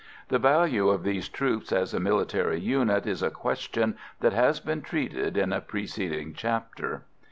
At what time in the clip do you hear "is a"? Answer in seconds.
3.05-3.29